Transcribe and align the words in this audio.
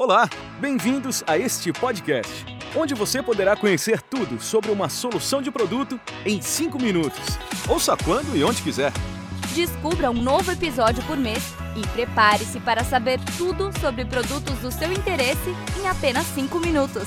Olá, 0.00 0.30
bem-vindos 0.60 1.24
a 1.26 1.36
este 1.36 1.72
podcast, 1.72 2.46
onde 2.76 2.94
você 2.94 3.20
poderá 3.20 3.56
conhecer 3.56 4.00
tudo 4.00 4.40
sobre 4.40 4.70
uma 4.70 4.88
solução 4.88 5.42
de 5.42 5.50
produto 5.50 6.00
em 6.24 6.40
5 6.40 6.80
minutos. 6.80 7.36
Ouça 7.68 7.96
quando 7.96 8.36
e 8.36 8.44
onde 8.44 8.62
quiser. 8.62 8.92
Descubra 9.56 10.08
um 10.08 10.14
novo 10.14 10.52
episódio 10.52 11.04
por 11.04 11.16
mês 11.16 11.42
e 11.76 11.84
prepare-se 11.88 12.60
para 12.60 12.84
saber 12.84 13.18
tudo 13.36 13.76
sobre 13.80 14.04
produtos 14.04 14.56
do 14.60 14.70
seu 14.70 14.92
interesse 14.92 15.50
em 15.82 15.88
apenas 15.88 16.26
5 16.26 16.60
minutos. 16.60 17.02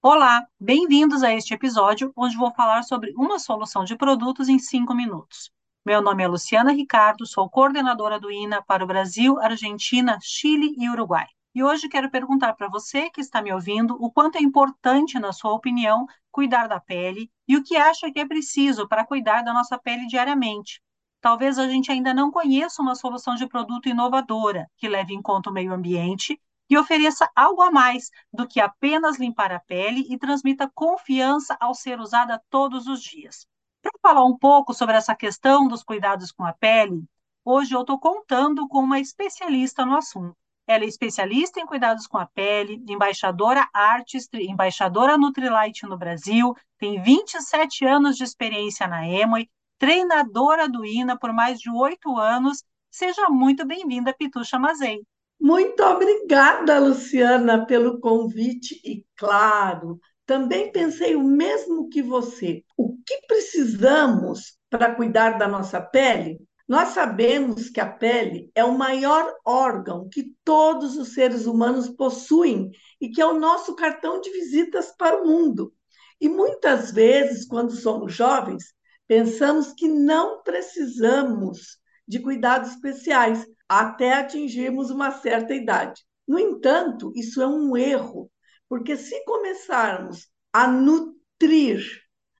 Olá, 0.00 0.46
bem-vindos 0.60 1.24
a 1.24 1.34
este 1.34 1.52
episódio 1.52 2.12
onde 2.16 2.36
vou 2.36 2.54
falar 2.54 2.84
sobre 2.84 3.12
uma 3.16 3.40
solução 3.40 3.82
de 3.82 3.96
produtos 3.96 4.48
em 4.48 4.60
5 4.60 4.94
minutos. 4.94 5.50
Meu 5.84 6.00
nome 6.00 6.22
é 6.22 6.28
Luciana 6.28 6.70
Ricardo, 6.70 7.26
sou 7.26 7.50
coordenadora 7.50 8.20
do 8.20 8.30
INA 8.30 8.62
para 8.62 8.84
o 8.84 8.86
Brasil, 8.86 9.40
Argentina, 9.40 10.16
Chile 10.22 10.76
e 10.78 10.88
Uruguai. 10.88 11.26
E 11.52 11.64
hoje 11.64 11.88
quero 11.88 12.08
perguntar 12.08 12.52
para 12.52 12.68
você 12.68 13.10
que 13.10 13.20
está 13.20 13.42
me 13.42 13.52
ouvindo 13.52 13.96
o 13.98 14.08
quanto 14.08 14.38
é 14.38 14.40
importante, 14.40 15.18
na 15.18 15.32
sua 15.32 15.52
opinião, 15.52 16.06
cuidar 16.30 16.68
da 16.68 16.78
pele 16.78 17.28
e 17.48 17.56
o 17.56 17.64
que 17.64 17.74
acha 17.76 18.12
que 18.12 18.20
é 18.20 18.24
preciso 18.24 18.86
para 18.86 19.04
cuidar 19.04 19.42
da 19.42 19.52
nossa 19.52 19.76
pele 19.76 20.06
diariamente. 20.06 20.80
Talvez 21.20 21.58
a 21.58 21.68
gente 21.68 21.90
ainda 21.90 22.14
não 22.14 22.30
conheça 22.30 22.80
uma 22.80 22.94
solução 22.94 23.34
de 23.34 23.48
produto 23.48 23.88
inovadora 23.88 24.70
que 24.76 24.88
leve 24.88 25.12
em 25.12 25.20
conta 25.20 25.50
o 25.50 25.52
meio 25.52 25.72
ambiente 25.72 26.40
e 26.70 26.78
ofereça 26.78 27.28
algo 27.34 27.60
a 27.60 27.72
mais 27.72 28.08
do 28.32 28.46
que 28.46 28.60
apenas 28.60 29.18
limpar 29.18 29.50
a 29.50 29.58
pele 29.58 30.06
e 30.08 30.16
transmita 30.16 30.70
confiança 30.72 31.56
ao 31.58 31.74
ser 31.74 31.98
usada 31.98 32.40
todos 32.48 32.86
os 32.86 33.02
dias. 33.02 33.48
Para 33.82 33.92
falar 34.00 34.24
um 34.24 34.38
pouco 34.38 34.72
sobre 34.72 34.96
essa 34.96 35.14
questão 35.14 35.66
dos 35.66 35.82
cuidados 35.82 36.30
com 36.30 36.44
a 36.44 36.52
pele, 36.52 37.02
hoje 37.44 37.74
eu 37.74 37.80
estou 37.80 37.98
contando 37.98 38.68
com 38.68 38.78
uma 38.78 39.00
especialista 39.00 39.84
no 39.84 39.96
assunto. 39.96 40.36
Ela 40.68 40.84
é 40.84 40.86
especialista 40.86 41.58
em 41.58 41.66
cuidados 41.66 42.06
com 42.06 42.16
a 42.16 42.24
pele, 42.24 42.80
embaixadora 42.88 43.68
Artistry, 43.74 44.46
embaixadora 44.48 45.18
Nutrilite 45.18 45.84
no 45.84 45.98
Brasil, 45.98 46.54
tem 46.78 47.02
27 47.02 47.84
anos 47.84 48.16
de 48.16 48.22
experiência 48.22 48.86
na 48.86 49.08
Emoi, 49.08 49.48
treinadora 49.78 50.68
do 50.68 50.86
INA 50.86 51.18
por 51.18 51.32
mais 51.32 51.58
de 51.58 51.68
oito 51.68 52.16
anos. 52.16 52.62
Seja 52.88 53.28
muito 53.28 53.66
bem-vinda, 53.66 54.14
Pitucha 54.14 54.60
Mazei. 54.60 55.02
Muito 55.40 55.82
obrigada, 55.82 56.78
Luciana, 56.78 57.66
pelo 57.66 57.98
convite 57.98 58.80
e, 58.84 59.04
claro, 59.16 59.98
também 60.26 60.70
pensei 60.70 61.16
o 61.16 61.22
mesmo 61.22 61.88
que 61.88 62.02
você. 62.02 62.64
O 62.76 62.96
que 63.04 63.26
precisamos 63.26 64.58
para 64.70 64.94
cuidar 64.94 65.38
da 65.38 65.48
nossa 65.48 65.80
pele? 65.80 66.40
Nós 66.68 66.90
sabemos 66.90 67.68
que 67.68 67.80
a 67.80 67.86
pele 67.86 68.50
é 68.54 68.64
o 68.64 68.76
maior 68.76 69.34
órgão 69.44 70.08
que 70.08 70.34
todos 70.44 70.96
os 70.96 71.12
seres 71.12 71.44
humanos 71.44 71.88
possuem 71.88 72.70
e 73.00 73.10
que 73.10 73.20
é 73.20 73.26
o 73.26 73.38
nosso 73.38 73.74
cartão 73.74 74.20
de 74.20 74.30
visitas 74.30 74.94
para 74.96 75.22
o 75.22 75.26
mundo. 75.26 75.74
E 76.20 76.28
muitas 76.28 76.92
vezes, 76.92 77.44
quando 77.46 77.72
somos 77.72 78.14
jovens, 78.14 78.72
pensamos 79.06 79.72
que 79.72 79.88
não 79.88 80.42
precisamos 80.42 81.78
de 82.06 82.20
cuidados 82.20 82.70
especiais 82.70 83.46
até 83.68 84.14
atingirmos 84.14 84.88
uma 84.90 85.10
certa 85.10 85.52
idade. 85.52 86.02
No 86.26 86.38
entanto, 86.38 87.12
isso 87.14 87.42
é 87.42 87.46
um 87.46 87.76
erro, 87.76 88.30
porque 88.72 88.96
se 88.96 89.22
começarmos 89.26 90.30
a 90.50 90.66
nutrir, 90.66 91.84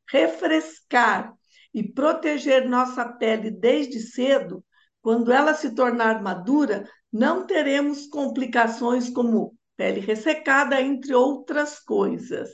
refrescar 0.09 1.31
e 1.75 1.87
proteger 1.87 2.67
nossa 2.67 3.05
pele 3.05 3.51
desde 3.51 4.01
cedo, 4.01 4.65
quando 5.03 5.31
ela 5.31 5.53
se 5.53 5.75
tornar 5.75 6.23
madura, 6.23 6.89
não 7.13 7.47
teremos 7.47 8.07
complicações 8.07 9.11
como 9.11 9.55
pele 9.77 10.01
ressecada, 10.01 10.81
entre 10.81 11.15
outras 11.15 11.79
coisas. 11.79 12.49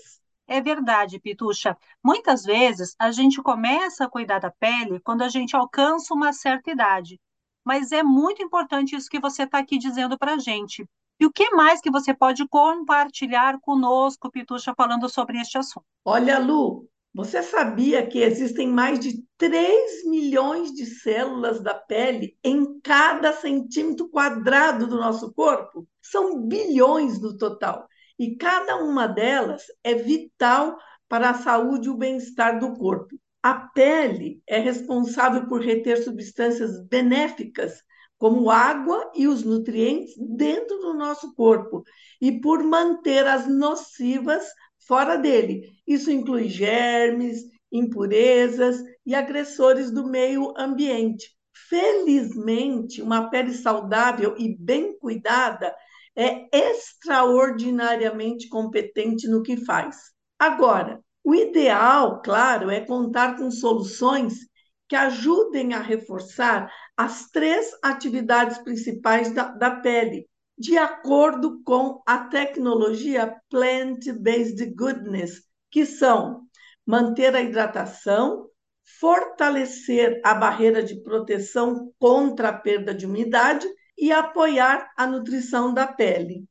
É 0.48 0.60
verdade, 0.60 1.20
Pitucha. 1.20 1.76
Muitas 2.04 2.42
vezes 2.42 2.96
a 2.98 3.12
gente 3.12 3.40
começa 3.40 4.06
a 4.06 4.10
cuidar 4.10 4.40
da 4.40 4.50
pele 4.50 4.98
quando 5.04 5.22
a 5.22 5.28
gente 5.28 5.54
alcança 5.54 6.12
uma 6.12 6.32
certa 6.32 6.72
idade. 6.72 7.20
Mas 7.64 7.92
é 7.92 8.02
muito 8.02 8.42
importante 8.42 8.96
isso 8.96 9.08
que 9.08 9.20
você 9.20 9.44
está 9.44 9.60
aqui 9.60 9.78
dizendo 9.78 10.18
para 10.18 10.34
a 10.34 10.38
gente. 10.38 10.84
E 11.20 11.26
o 11.26 11.32
que 11.32 11.50
mais 11.50 11.80
que 11.80 11.90
você 11.90 12.14
pode 12.14 12.46
compartilhar 12.48 13.58
conosco, 13.60 14.30
Pitucha, 14.30 14.72
falando 14.76 15.08
sobre 15.08 15.40
este 15.40 15.58
assunto? 15.58 15.84
Olha, 16.04 16.38
Lu, 16.38 16.88
você 17.12 17.42
sabia 17.42 18.06
que 18.06 18.20
existem 18.20 18.68
mais 18.68 19.00
de 19.00 19.24
3 19.36 20.04
milhões 20.04 20.72
de 20.72 20.86
células 20.86 21.60
da 21.60 21.74
pele 21.74 22.38
em 22.44 22.80
cada 22.80 23.32
centímetro 23.32 24.08
quadrado 24.08 24.86
do 24.86 24.96
nosso 24.96 25.32
corpo? 25.32 25.88
São 26.00 26.40
bilhões 26.46 27.20
no 27.20 27.36
total. 27.36 27.88
E 28.16 28.36
cada 28.36 28.76
uma 28.76 29.08
delas 29.08 29.64
é 29.82 29.94
vital 29.94 30.78
para 31.08 31.30
a 31.30 31.34
saúde 31.34 31.88
e 31.88 31.90
o 31.90 31.96
bem-estar 31.96 32.60
do 32.60 32.74
corpo. 32.74 33.18
A 33.42 33.54
pele 33.54 34.40
é 34.46 34.58
responsável 34.58 35.48
por 35.48 35.60
reter 35.60 36.02
substâncias 36.04 36.80
benéficas 36.86 37.82
como 38.18 38.50
água 38.50 39.10
e 39.14 39.28
os 39.28 39.44
nutrientes 39.44 40.14
dentro 40.18 40.78
do 40.78 40.92
nosso 40.92 41.34
corpo 41.34 41.84
e 42.20 42.40
por 42.40 42.62
manter 42.62 43.26
as 43.26 43.48
nocivas 43.48 44.44
fora 44.86 45.16
dele. 45.16 45.70
Isso 45.86 46.10
inclui 46.10 46.48
germes, 46.48 47.44
impurezas 47.70 48.82
e 49.06 49.14
agressores 49.14 49.90
do 49.90 50.04
meio 50.06 50.52
ambiente. 50.56 51.30
Felizmente, 51.68 53.00
uma 53.00 53.30
pele 53.30 53.52
saudável 53.52 54.34
e 54.38 54.56
bem 54.56 54.98
cuidada 54.98 55.74
é 56.16 56.48
extraordinariamente 56.52 58.48
competente 58.48 59.28
no 59.28 59.42
que 59.42 59.56
faz. 59.56 59.96
Agora, 60.38 61.00
o 61.22 61.34
ideal, 61.34 62.22
claro, 62.22 62.70
é 62.70 62.80
contar 62.80 63.36
com 63.36 63.50
soluções 63.50 64.34
que 64.88 64.96
ajudem 64.96 65.74
a 65.74 65.80
reforçar 65.80 66.72
as 66.96 67.30
três 67.30 67.70
atividades 67.82 68.58
principais 68.58 69.32
da, 69.32 69.48
da 69.48 69.70
pele, 69.70 70.26
de 70.56 70.76
acordo 70.78 71.62
com 71.62 72.02
a 72.06 72.18
tecnologia 72.24 73.36
Plant-Based 73.50 74.74
Goodness, 74.74 75.42
que 75.70 75.84
são 75.84 76.42
manter 76.86 77.36
a 77.36 77.42
hidratação, 77.42 78.48
fortalecer 78.98 80.20
a 80.24 80.34
barreira 80.34 80.82
de 80.82 81.00
proteção 81.02 81.92
contra 81.98 82.48
a 82.48 82.52
perda 82.52 82.94
de 82.94 83.04
umidade 83.06 83.68
e 83.96 84.10
apoiar 84.10 84.90
a 84.96 85.06
nutrição 85.06 85.74
da 85.74 85.86
pele. 85.86 86.44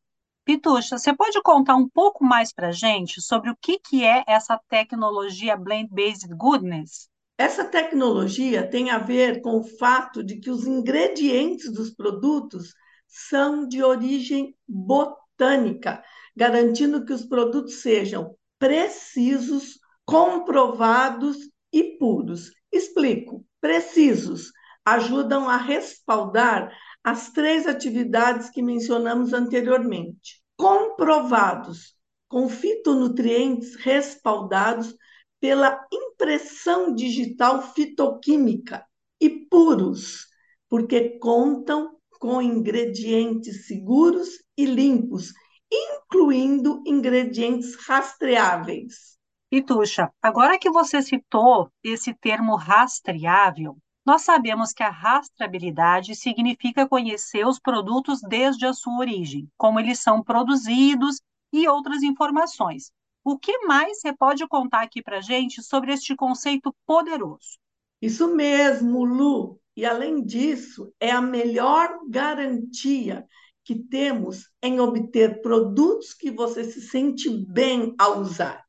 Pitucha, 0.45 0.97
você 0.97 1.13
pode 1.13 1.41
contar 1.41 1.75
um 1.75 1.89
pouco 1.89 2.23
mais 2.23 2.53
para 2.53 2.71
gente 2.71 3.21
sobre 3.21 3.49
o 3.49 3.57
que, 3.59 3.79
que 3.79 4.05
é 4.05 4.23
essa 4.27 4.57
tecnologia 4.69 5.57
Blend-Based 5.57 6.33
Goodness? 6.35 7.09
Essa 7.37 7.63
tecnologia 7.63 8.67
tem 8.67 8.89
a 8.89 8.97
ver 8.97 9.41
com 9.41 9.59
o 9.59 9.63
fato 9.77 10.23
de 10.23 10.39
que 10.39 10.49
os 10.49 10.65
ingredientes 10.65 11.71
dos 11.71 11.91
produtos 11.91 12.73
são 13.07 13.67
de 13.67 13.83
origem 13.83 14.55
botânica, 14.67 16.03
garantindo 16.35 17.05
que 17.05 17.13
os 17.13 17.23
produtos 17.23 17.81
sejam 17.81 18.35
precisos, 18.57 19.79
comprovados 20.03 21.37
e 21.71 21.97
puros. 21.97 22.51
Explico. 22.71 23.45
Precisos 23.61 24.51
ajudam 24.83 25.49
a 25.49 25.57
respaldar 25.57 26.71
as 27.03 27.31
três 27.31 27.67
atividades 27.67 28.49
que 28.49 28.63
mencionamos 28.63 29.33
anteriormente. 29.33 30.41
Comprovados, 30.55 31.95
com 32.27 32.49
fitonutrientes 32.49 33.75
respaldados 33.75 34.95
pela 35.39 35.85
impressão 35.91 36.93
digital 36.93 37.61
fitoquímica 37.73 38.85
e 39.19 39.29
puros, 39.29 40.27
porque 40.69 41.17
contam 41.19 41.95
com 42.19 42.41
ingredientes 42.41 43.67
seguros 43.67 44.29
e 44.57 44.65
limpos, 44.65 45.33
incluindo 45.71 46.81
ingredientes 46.85 47.75
rastreáveis. 47.75 49.17
Pitucha, 49.49 50.11
agora 50.21 50.59
que 50.59 50.69
você 50.69 51.01
citou 51.01 51.71
esse 51.83 52.13
termo 52.13 52.55
rastreável, 52.55 53.77
nós 54.05 54.21
sabemos 54.21 54.73
que 54.73 54.83
a 54.83 54.89
rastreabilidade 54.89 56.15
significa 56.15 56.87
conhecer 56.87 57.45
os 57.45 57.59
produtos 57.59 58.21
desde 58.21 58.65
a 58.65 58.73
sua 58.73 58.99
origem, 58.99 59.49
como 59.57 59.79
eles 59.79 59.99
são 59.99 60.23
produzidos 60.23 61.21
e 61.51 61.67
outras 61.67 62.03
informações. 62.03 62.91
O 63.29 63.37
que 63.37 63.65
mais 63.65 63.99
você 63.99 64.15
pode 64.15 64.47
contar 64.47 64.83
aqui 64.83 65.03
para 65.03 65.19
gente 65.19 65.61
sobre 65.61 65.91
este 65.91 66.15
conceito 66.15 66.73
poderoso? 66.85 67.59
Isso 68.01 68.33
mesmo, 68.33 69.03
Lu. 69.03 69.59
E 69.75 69.85
além 69.85 70.23
disso, 70.23 70.93
é 70.97 71.11
a 71.11 71.21
melhor 71.21 71.99
garantia 72.07 73.27
que 73.65 73.75
temos 73.75 74.49
em 74.63 74.79
obter 74.79 75.41
produtos 75.41 76.13
que 76.13 76.31
você 76.31 76.63
se 76.63 76.79
sente 76.79 77.29
bem 77.29 77.93
ao 77.99 78.21
usar. 78.21 78.63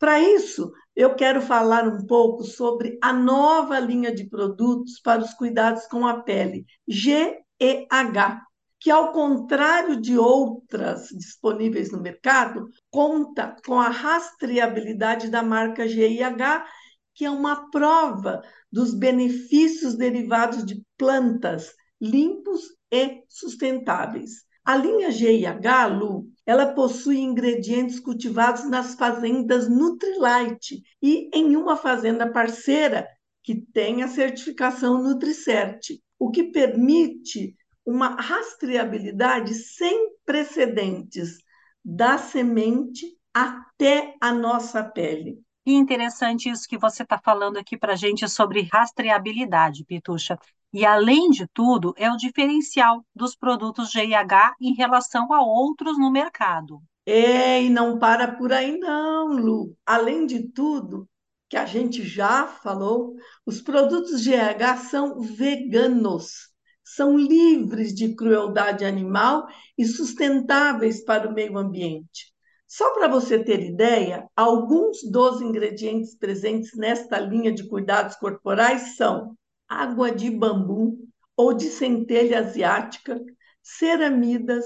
Para 0.00 0.18
isso, 0.18 0.72
eu 0.96 1.14
quero 1.14 1.40
falar 1.40 1.86
um 1.86 2.04
pouco 2.04 2.42
sobre 2.42 2.98
a 3.00 3.12
nova 3.12 3.78
linha 3.78 4.12
de 4.12 4.28
produtos 4.28 4.98
para 4.98 5.22
os 5.22 5.32
cuidados 5.32 5.86
com 5.86 6.04
a 6.04 6.22
pele. 6.22 6.66
GEH, 6.88 8.42
que, 8.82 8.90
ao 8.90 9.12
contrário 9.12 10.00
de 10.00 10.18
outras 10.18 11.06
disponíveis 11.10 11.92
no 11.92 12.02
mercado, 12.02 12.68
conta 12.90 13.54
com 13.64 13.78
a 13.78 13.88
rastreabilidade 13.88 15.30
da 15.30 15.40
marca 15.40 15.86
GIH, 15.86 16.66
que 17.14 17.24
é 17.24 17.30
uma 17.30 17.70
prova 17.70 18.42
dos 18.72 18.92
benefícios 18.92 19.94
derivados 19.94 20.66
de 20.66 20.82
plantas 20.98 21.72
limpos 22.00 22.62
e 22.90 23.22
sustentáveis. 23.28 24.42
A 24.64 24.76
linha 24.76 25.12
GIH, 25.12 25.86
Lu, 25.86 26.26
ela 26.44 26.74
possui 26.74 27.20
ingredientes 27.20 28.00
cultivados 28.00 28.68
nas 28.68 28.96
fazendas 28.96 29.68
Nutrilite 29.68 30.82
e 31.00 31.30
em 31.32 31.54
uma 31.54 31.76
fazenda 31.76 32.32
parceira 32.32 33.06
que 33.44 33.54
tem 33.72 34.02
a 34.02 34.08
certificação 34.08 35.00
Nutricert, 35.00 35.80
o 36.18 36.32
que 36.32 36.50
permite 36.50 37.54
uma 37.84 38.08
rastreabilidade 38.20 39.54
sem 39.54 40.10
precedentes 40.24 41.38
da 41.84 42.18
semente 42.18 43.06
até 43.34 44.14
a 44.20 44.32
nossa 44.32 44.84
pele. 44.84 45.40
Que 45.64 45.72
interessante 45.72 46.48
isso 46.48 46.68
que 46.68 46.78
você 46.78 47.02
está 47.02 47.18
falando 47.18 47.56
aqui 47.56 47.76
para 47.76 47.92
a 47.92 47.96
gente 47.96 48.28
sobre 48.28 48.68
rastreabilidade, 48.72 49.84
Pitucha. 49.84 50.38
E, 50.72 50.84
além 50.86 51.30
de 51.30 51.46
tudo, 51.52 51.94
é 51.96 52.10
o 52.10 52.16
diferencial 52.16 53.04
dos 53.14 53.36
produtos 53.36 53.90
GIH 53.90 54.56
em 54.60 54.74
relação 54.74 55.32
a 55.32 55.42
outros 55.42 55.98
no 55.98 56.10
mercado. 56.10 56.80
É, 57.04 57.62
e 57.62 57.68
não 57.68 57.98
para 57.98 58.28
por 58.32 58.52
aí 58.52 58.78
não, 58.78 59.28
Lu. 59.28 59.76
Além 59.84 60.24
de 60.24 60.48
tudo, 60.48 61.08
que 61.48 61.56
a 61.56 61.66
gente 61.66 62.02
já 62.02 62.46
falou, 62.46 63.14
os 63.44 63.60
produtos 63.60 64.24
GH 64.24 64.76
são 64.88 65.20
veganos, 65.20 66.51
são 66.84 67.16
livres 67.16 67.94
de 67.94 68.14
crueldade 68.14 68.84
animal 68.84 69.46
e 69.76 69.84
sustentáveis 69.84 71.04
para 71.04 71.28
o 71.28 71.32
meio 71.32 71.56
ambiente. 71.56 72.32
Só 72.66 72.94
para 72.94 73.06
você 73.06 73.42
ter 73.42 73.60
ideia, 73.60 74.26
alguns 74.34 75.02
dos 75.10 75.40
ingredientes 75.40 76.14
presentes 76.16 76.74
nesta 76.74 77.18
linha 77.18 77.52
de 77.52 77.68
cuidados 77.68 78.16
corporais 78.16 78.96
são 78.96 79.36
água 79.68 80.10
de 80.10 80.30
bambu 80.30 80.98
ou 81.36 81.52
de 81.52 81.66
centelha 81.66 82.40
asiática, 82.40 83.20
ceramidas, 83.62 84.64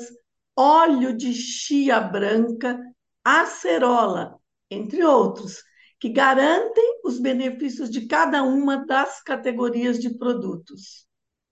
óleo 0.57 1.17
de 1.17 1.33
chia 1.35 2.01
branca, 2.01 2.81
acerola, 3.25 4.39
entre 4.71 5.05
outros, 5.05 5.63
que 5.99 6.09
garantem 6.09 7.01
os 7.05 7.19
benefícios 7.19 7.91
de 7.91 8.07
cada 8.07 8.43
uma 8.43 8.87
das 8.87 9.23
categorias 9.23 9.99
de 9.99 10.17
produtos. 10.17 11.06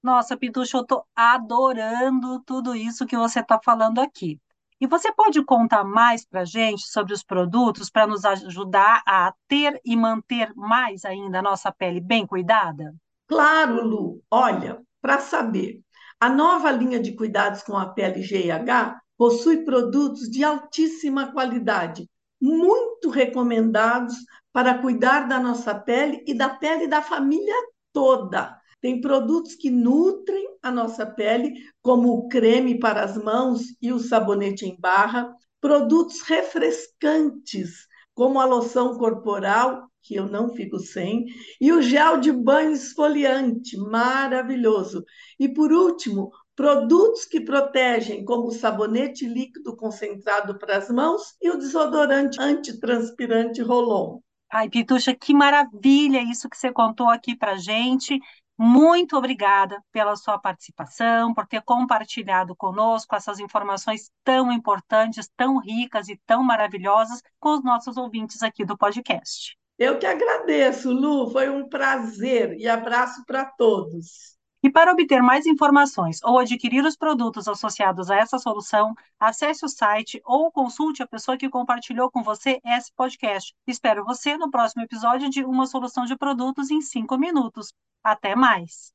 Nossa, 0.05 0.37
Pitucha, 0.37 0.77
eu 0.77 0.83
estou 0.83 1.07
adorando 1.17 2.39
tudo 2.41 2.77
isso 2.77 3.07
que 3.07 3.17
você 3.17 3.41
está 3.41 3.59
falando 3.65 4.01
aqui. 4.01 4.39
E 4.79 4.87
você 4.87 5.11
pode 5.11 5.43
contar 5.43 5.83
mais 5.83 6.27
para 6.27 6.43
a 6.43 6.45
gente 6.45 6.87
sobre 6.87 7.15
os 7.15 7.23
produtos 7.23 7.89
para 7.89 8.07
nos 8.07 8.23
ajudar 8.23 9.03
a 9.07 9.33
ter 9.49 9.81
e 9.83 9.97
manter 9.97 10.53
mais 10.55 11.07
ainda 11.07 11.39
a 11.39 11.43
nossa 11.43 11.73
pele 11.73 12.03
bem 12.03 12.27
cuidada? 12.27 12.95
Claro, 13.27 13.83
Lu. 13.83 14.21
Olha, 14.31 14.79
para 15.01 15.21
saber, 15.21 15.81
a 16.21 16.29
nova 16.29 16.71
linha 16.71 17.01
de 17.01 17.17
cuidados 17.17 17.63
com 17.63 17.75
a 17.75 17.87
pele 17.87 18.21
GH 18.21 19.01
possui 19.17 19.65
produtos 19.65 20.29
de 20.29 20.45
altíssima 20.45 21.33
qualidade, 21.33 22.07
muito 22.39 23.09
recomendados 23.09 24.17
para 24.53 24.77
cuidar 24.77 25.27
da 25.27 25.41
nossa 25.41 25.75
pele 25.75 26.23
e 26.27 26.35
da 26.37 26.51
pele 26.51 26.87
da 26.87 27.01
família 27.01 27.55
toda. 27.91 28.63
Tem 28.85 29.01
produtos 29.01 29.55
que 29.55 29.71
nutrem 29.71 30.47
a 30.63 30.71
nossa 30.71 31.07
pele, 31.07 31.55
como 31.81 32.11
o 32.11 32.29
creme 32.29 32.79
para 32.79 33.03
as 33.03 33.17
mãos 33.17 33.63
e 33.81 33.91
o 33.91 33.99
sabonete 33.99 34.67
em 34.67 34.79
barra, 34.79 35.35
produtos 35.59 36.21
refrescantes, 36.21 37.89
como 38.13 38.39
a 38.39 38.45
loção 38.45 38.99
corporal, 38.99 39.89
que 40.03 40.15
eu 40.17 40.27
não 40.27 40.51
fico 40.51 40.79
sem, 40.79 41.25
e 41.59 41.73
o 41.73 41.81
gel 41.81 42.21
de 42.21 42.31
banho 42.31 42.73
esfoliante, 42.73 43.75
maravilhoso. 43.79 45.03
E 45.41 45.49
por 45.49 45.73
último, 45.73 46.31
produtos 46.55 47.25
que 47.25 47.41
protegem, 47.41 48.23
como 48.23 48.49
o 48.49 48.53
sabonete 48.53 49.27
líquido 49.27 49.75
concentrado 49.75 50.59
para 50.59 50.77
as 50.77 50.91
mãos 50.91 51.35
e 51.41 51.49
o 51.49 51.57
desodorante 51.57 52.39
antitranspirante 52.39 53.63
Rolon. 53.63 54.19
Ai, 54.53 54.69
Pitucha, 54.69 55.15
que 55.15 55.33
maravilha 55.35 56.23
isso 56.23 56.51
que 56.51 56.57
você 56.57 56.71
contou 56.71 57.09
aqui 57.09 57.35
para 57.35 57.57
gente. 57.57 58.21
Muito 58.57 59.17
obrigada 59.17 59.83
pela 59.91 60.15
sua 60.15 60.39
participação, 60.39 61.35
por 61.35 61.47
ter 61.47 61.61
compartilhado 61.63 62.55
conosco 62.55 63.17
essas 63.17 63.41
informações 63.41 64.11
tão 64.23 64.53
importantes, 64.53 65.29
tão 65.37 65.59
ricas 65.59 66.09
e 66.09 66.17
tão 66.25 66.43
maravilhosas 66.43 67.21
com 67.41 67.55
os 67.55 67.65
nossos 67.65 67.97
ouvintes 67.97 68.43
aqui 68.43 68.65
do 68.65 68.79
podcast. 68.79 69.57
Eu 69.77 69.99
que 69.99 70.07
agradeço, 70.07 70.93
Lu, 70.93 71.31
foi 71.33 71.49
um 71.51 71.69
prazer 71.69 72.57
e 72.57 72.69
abraço 72.69 73.25
para 73.27 73.45
todos. 73.45 74.35
E 74.65 74.71
para 74.71 74.91
obter 74.91 75.23
mais 75.23 75.45
informações 75.45 76.21
ou 76.25 76.39
adquirir 76.39 76.83
os 76.87 76.97
produtos 76.97 77.47
associados 77.47 78.11
a 78.11 78.17
essa 78.17 78.39
solução, 78.39 78.95
acesse 79.21 79.63
o 79.63 79.69
site 79.69 80.23
ou 80.25 80.51
consulte 80.51 81.03
a 81.03 81.07
pessoa 81.07 81.37
que 81.37 81.51
compartilhou 81.51 82.11
com 82.11 82.23
você 82.23 82.63
esse 82.65 82.91
podcast. 82.97 83.53
Espero 83.67 84.07
você 84.07 84.39
no 84.39 84.51
próximo 84.51 84.83
episódio 84.83 85.29
de 85.29 85.45
Uma 85.45 85.67
Solução 85.67 86.07
de 86.07 86.17
Produtos 86.17 86.71
em 86.71 86.81
5 86.81 87.19
Minutos. 87.19 87.75
Até 88.03 88.35
mais! 88.35 88.91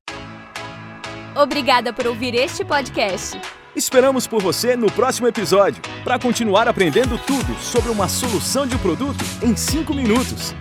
Obrigada 1.39 1.94
por 1.94 2.07
ouvir 2.07 2.33
este 2.33 2.66
podcast. 2.66 3.39
Esperamos 3.75 4.25
por 4.25 4.42
você 4.42 4.75
no 4.75 4.92
próximo 4.92 5.27
episódio 5.27 5.83
para 6.04 6.18
continuar 6.18 6.68
aprendendo 6.68 7.16
tudo 7.27 7.54
sobre 7.60 7.92
uma 7.92 8.10
solução 8.10 8.66
de 8.66 8.75
produto 8.80 9.24
em 9.44 9.56
5 9.56 9.94
minutos. 9.94 10.56